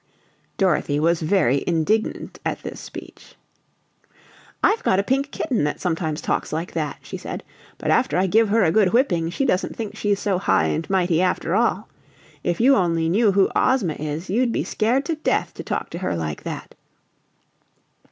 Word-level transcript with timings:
Dorothy 0.57 0.99
was 0.99 1.21
very 1.21 1.63
indignant 1.67 2.39
at 2.43 2.63
this 2.63 2.79
speech. 2.79 3.35
"I've 4.63 4.81
got 4.81 4.97
a 4.97 5.03
pink 5.03 5.29
kitten 5.29 5.63
that 5.65 5.79
sometimes 5.79 6.21
talks 6.21 6.51
like 6.51 6.71
that," 6.73 6.97
she 7.03 7.17
said, 7.17 7.43
"but 7.77 7.91
after 7.91 8.17
I 8.17 8.25
give 8.25 8.49
her 8.49 8.63
a 8.63 8.71
good 8.71 8.93
whipping 8.93 9.29
she 9.29 9.45
doesn't 9.45 9.75
think 9.75 9.95
she's 9.95 10.19
so 10.19 10.39
high 10.39 10.65
and 10.69 10.89
mighty 10.89 11.21
after 11.21 11.53
all. 11.53 11.87
If 12.43 12.59
you 12.59 12.75
only 12.75 13.09
knew 13.09 13.33
who 13.33 13.51
Ozma 13.55 13.93
is 13.93 14.27
you'd 14.27 14.51
be 14.51 14.63
scared 14.63 15.05
to 15.05 15.17
death 15.17 15.53
to 15.53 15.63
talk 15.63 15.91
to 15.91 15.99
her 15.99 16.15
like 16.15 16.41
that!" 16.41 16.73